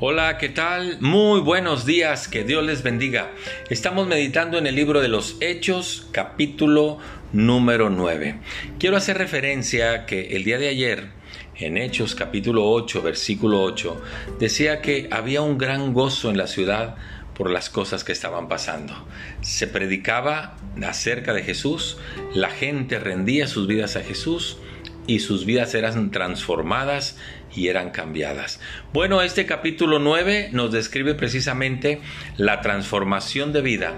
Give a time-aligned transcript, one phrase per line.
[0.00, 0.98] Hola, ¿qué tal?
[1.00, 3.32] Muy buenos días, que Dios les bendiga.
[3.68, 6.98] Estamos meditando en el libro de los Hechos, capítulo
[7.32, 8.38] número 9.
[8.78, 11.08] Quiero hacer referencia que el día de ayer,
[11.56, 14.00] en Hechos capítulo 8, versículo 8,
[14.38, 16.94] decía que había un gran gozo en la ciudad
[17.34, 18.94] por las cosas que estaban pasando.
[19.40, 21.98] Se predicaba acerca de Jesús,
[22.34, 24.58] la gente rendía sus vidas a Jesús
[25.08, 27.18] y sus vidas eran transformadas
[27.56, 28.60] y eran cambiadas.
[28.92, 32.00] Bueno, este capítulo 9 nos describe precisamente
[32.36, 33.94] la transformación de vida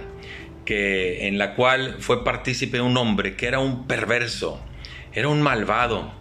[0.64, 4.60] que en la cual fue partícipe un hombre que era un perverso,
[5.12, 6.12] era un malvado,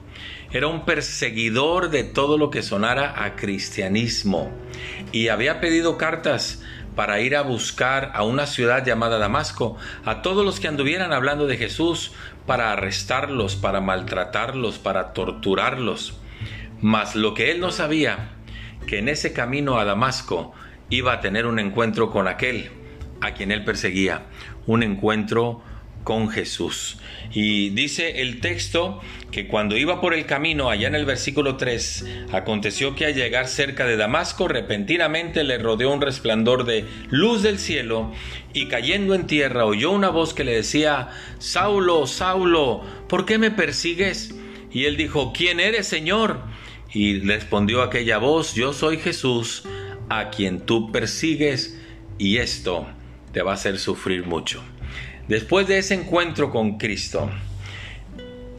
[0.51, 4.51] era un perseguidor de todo lo que sonara a cristianismo
[5.11, 6.63] y había pedido cartas
[6.99, 11.47] para ir a buscar a una ciudad llamada Damasco a todos los que anduvieran hablando
[11.47, 12.11] de Jesús
[12.45, 16.19] para arrestarlos, para maltratarlos, para torturarlos.
[16.81, 18.31] Mas lo que él no sabía,
[18.85, 20.51] que en ese camino a Damasco
[20.89, 22.69] iba a tener un encuentro con aquel
[23.21, 24.23] a quien él perseguía,
[24.67, 25.61] un encuentro
[26.03, 26.97] con Jesús.
[27.31, 32.05] Y dice el texto que cuando iba por el camino, allá en el versículo 3,
[32.31, 37.59] aconteció que al llegar cerca de Damasco, repentinamente le rodeó un resplandor de luz del
[37.59, 38.11] cielo,
[38.53, 43.51] y cayendo en tierra oyó una voz que le decía, Saulo, Saulo, ¿por qué me
[43.51, 44.33] persigues?
[44.71, 46.41] Y él dijo, ¿quién eres, Señor?
[46.91, 49.63] Y respondió aquella voz, yo soy Jesús,
[50.09, 51.79] a quien tú persigues,
[52.17, 52.87] y esto
[53.31, 54.63] te va a hacer sufrir mucho.
[55.29, 57.29] Después de ese encuentro con Cristo,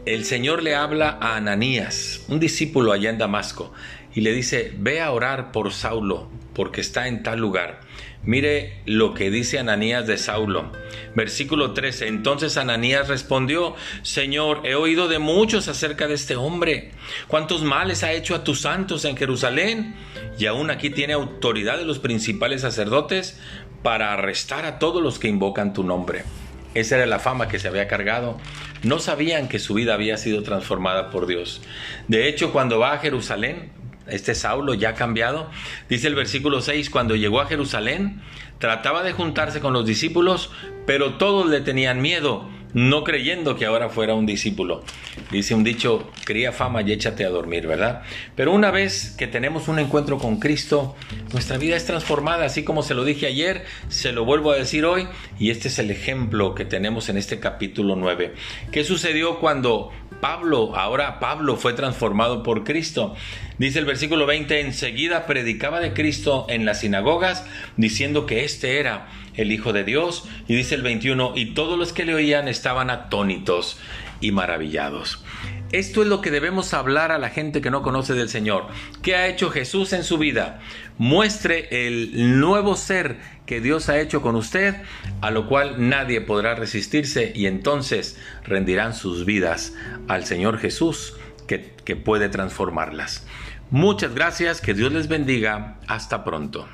[0.05, 3.73] el Señor le habla a Ananías, un discípulo allá en Damasco,
[4.15, 7.81] y le dice, ve a orar por Saulo, porque está en tal lugar.
[8.23, 10.71] Mire lo que dice Ananías de Saulo.
[11.13, 12.07] Versículo 13.
[12.07, 16.91] Entonces Ananías respondió, Señor, he oído de muchos acerca de este hombre.
[17.27, 19.95] ¿Cuántos males ha hecho a tus santos en Jerusalén?
[20.39, 23.37] Y aún aquí tiene autoridad de los principales sacerdotes
[23.83, 26.23] para arrestar a todos los que invocan tu nombre.
[26.73, 28.37] Esa era la fama que se había cargado.
[28.83, 31.61] No sabían que su vida había sido transformada por Dios.
[32.07, 33.71] De hecho, cuando va a Jerusalén,
[34.07, 35.49] este Saulo ya cambiado,
[35.89, 38.21] dice el versículo 6, cuando llegó a Jerusalén,
[38.59, 40.51] trataba de juntarse con los discípulos,
[40.85, 44.83] pero todos le tenían miedo no creyendo que ahora fuera un discípulo.
[45.31, 48.03] Dice un dicho, cría fama y échate a dormir, ¿verdad?
[48.35, 50.95] Pero una vez que tenemos un encuentro con Cristo,
[51.33, 54.85] nuestra vida es transformada, así como se lo dije ayer, se lo vuelvo a decir
[54.85, 55.07] hoy,
[55.39, 58.33] y este es el ejemplo que tenemos en este capítulo 9.
[58.71, 63.15] ¿Qué sucedió cuando Pablo, ahora Pablo fue transformado por Cristo?
[63.57, 67.45] Dice el versículo 20, enseguida predicaba de Cristo en las sinagogas,
[67.77, 70.25] diciendo que este era el Hijo de Dios.
[70.47, 73.79] Y dice el 21, y todos los que le oían estaban atónitos
[74.19, 75.23] y maravillados.
[75.71, 78.67] Esto es lo que debemos hablar a la gente que no conoce del Señor.
[79.01, 80.59] ¿Qué ha hecho Jesús en su vida?
[80.99, 83.17] Muestre el nuevo ser
[83.47, 84.75] que Dios ha hecho con usted,
[85.21, 89.73] a lo cual nadie podrá resistirse y entonces rendirán sus vidas
[90.07, 91.15] al Señor Jesús
[91.47, 93.25] que, que puede transformarlas.
[93.71, 95.79] Muchas gracias, que Dios les bendiga.
[95.87, 96.67] Hasta pronto.